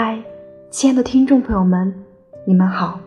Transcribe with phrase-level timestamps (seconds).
[0.00, 0.16] 嗨，
[0.70, 1.92] 亲爱的听众朋友们，
[2.46, 3.00] 你们好，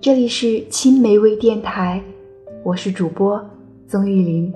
[0.00, 2.02] 这里是青梅微电台，
[2.64, 3.40] 我是主播
[3.86, 4.52] 曾玉林。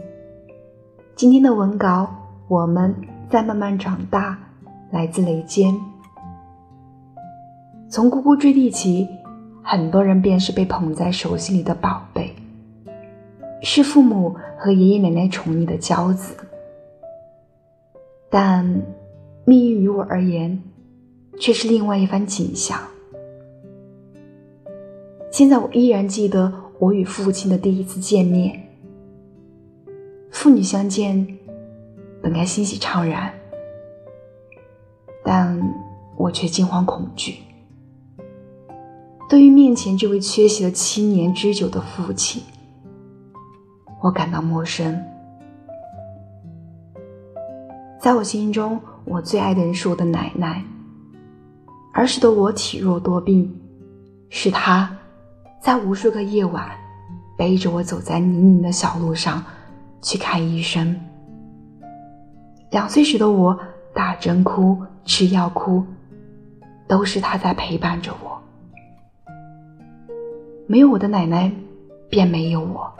[1.14, 2.12] 今天的文稿，
[2.48, 2.92] 我们
[3.30, 4.36] 在慢慢长大，
[4.90, 5.80] 来自雷坚。
[7.88, 9.06] 从呱呱坠地起，
[9.62, 12.34] 很多人便是被捧在手心里的宝贝，
[13.62, 16.34] 是父母和爷爷奶奶宠溺的骄子。
[18.28, 18.82] 但
[19.44, 20.60] 命运于我而言，
[21.40, 22.80] 却是另外一番景象。
[25.30, 28.64] 现在我依然记得我与父亲的第一次见面。
[30.30, 31.38] 父女相见，
[32.22, 33.32] 本该欣喜怅然，
[35.24, 35.60] 但
[36.16, 37.36] 我却惊慌恐惧。
[39.28, 42.42] 对于面前这位缺席了七年之久的父亲，
[44.02, 44.98] 我感到陌生。
[48.00, 50.64] 在我心中，我最爱的人是我的奶奶。
[51.98, 53.52] 儿时的我体弱多病，
[54.30, 54.96] 是他
[55.60, 56.70] 在无数个夜晚
[57.36, 59.44] 背着我走在泥泞的小路上
[60.00, 60.96] 去看医生。
[62.70, 63.58] 两岁时的我
[63.92, 65.84] 打针哭、吃药哭，
[66.86, 68.40] 都是他在陪伴着我。
[70.68, 71.50] 没有我的奶奶，
[72.08, 72.92] 便没有我。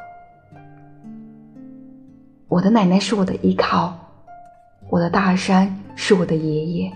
[2.49, 3.97] 我的奶奶是我的依靠，
[4.91, 6.93] 我的大山是我的爷爷。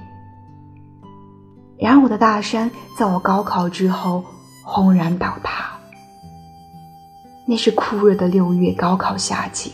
[1.82, 4.24] 然而，我的大山在我高考之后
[4.62, 5.72] 轰然倒塌。
[7.44, 9.72] 那是酷热的六月高考夏季。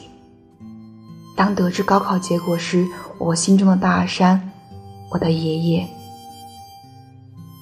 [1.37, 4.51] 当得知高考结果时，我心中的大山，
[5.11, 5.87] 我的爷爷，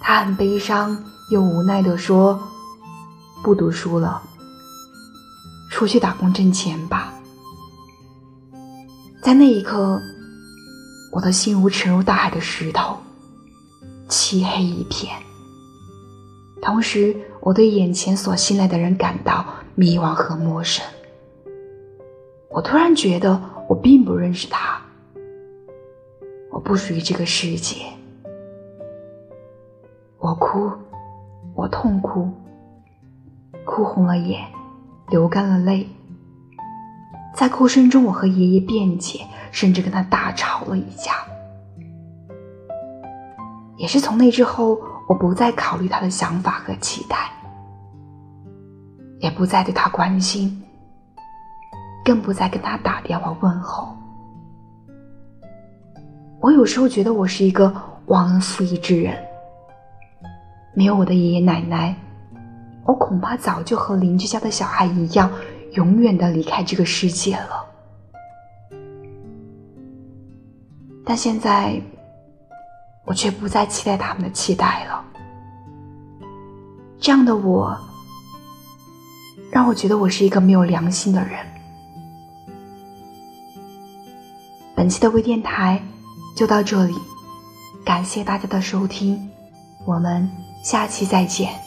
[0.01, 0.97] 他很悲伤
[1.33, 2.41] 又无奈地说
[3.43, 4.23] ：“不读书了，
[5.73, 7.13] 出去打工挣钱吧。”
[9.21, 10.01] 在那一刻，
[11.11, 12.97] 我的心如沉入大海的石头。
[14.09, 15.13] 漆黑一片。
[16.63, 19.45] 同时，我对眼前所信赖的人感到
[19.75, 20.85] 迷惘和陌生。
[22.51, 24.81] 我突然觉得我并不认识他，
[26.51, 27.77] 我不属于这个世界。
[30.19, 30.71] 我哭，
[31.55, 32.29] 我痛哭，
[33.65, 34.45] 哭红了眼，
[35.11, 35.87] 流干了泪。
[37.35, 39.21] 在哭声中，我和爷爷辩解，
[39.53, 41.13] 甚至跟他大吵了一架。
[43.77, 47.31] 也是从那之后，我不再考虑他的想法和期待，
[49.21, 50.63] 也不再对他关心，
[52.03, 53.95] 更不再跟他打电话问候。
[56.41, 57.71] 我有时候觉得我是一个
[58.07, 59.15] 忘恩负义之人，
[60.75, 61.95] 没有我的爷爷奶奶，
[62.85, 65.31] 我恐怕早就和邻居家的小孩一样，
[65.73, 67.67] 永远的离开这个世界了。
[71.05, 71.79] 但现在。
[73.07, 75.03] 我却不再期待他们的期待了。
[76.99, 77.79] 这样的我，
[79.51, 81.39] 让我觉得我是一个没有良心的人。
[84.75, 85.83] 本期的微电台
[86.37, 86.95] 就到这里，
[87.85, 89.31] 感谢大家的收听，
[89.85, 90.29] 我们
[90.63, 91.66] 下期再见。